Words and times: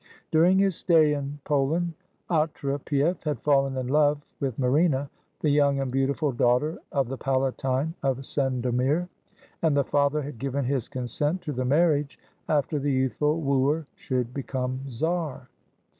During 0.31 0.57
his 0.57 0.75
stay 0.75 1.13
in 1.13 1.37
Poland, 1.43 1.93
Otrepief 2.27 3.21
had 3.23 3.39
fallen 3.43 3.77
in 3.77 3.85
love 3.87 4.25
with 4.39 4.57
Marina, 4.57 5.11
the 5.41 5.49
young 5.51 5.79
and 5.79 5.91
beautiful 5.91 6.31
daughter 6.31 6.79
of 6.91 7.07
the 7.07 7.19
Palatine 7.19 7.93
of 8.01 8.25
Sendomir, 8.25 9.07
and 9.61 9.77
the 9.77 9.83
father 9.83 10.23
had 10.23 10.39
given 10.39 10.65
his 10.65 10.89
con 10.89 11.05
sent 11.05 11.43
to 11.43 11.51
the 11.53 11.65
marriage 11.65 12.17
after 12.49 12.79
the 12.79 12.91
youthful 12.91 13.41
wooer 13.41 13.85
should 13.93 14.33
be 14.33 14.41
come 14.41 14.81
czar. 14.89 15.49